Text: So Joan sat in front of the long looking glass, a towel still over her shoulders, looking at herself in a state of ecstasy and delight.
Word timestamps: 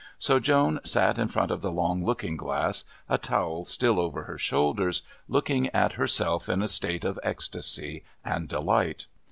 So 0.17 0.39
Joan 0.39 0.79
sat 0.83 1.19
in 1.19 1.27
front 1.27 1.51
of 1.51 1.61
the 1.61 1.71
long 1.71 2.03
looking 2.03 2.35
glass, 2.35 2.85
a 3.07 3.19
towel 3.19 3.65
still 3.65 3.99
over 3.99 4.23
her 4.23 4.39
shoulders, 4.39 5.03
looking 5.27 5.67
at 5.75 5.93
herself 5.93 6.49
in 6.49 6.63
a 6.63 6.67
state 6.67 7.05
of 7.05 7.19
ecstasy 7.21 8.03
and 8.25 8.47
delight. 8.49 9.05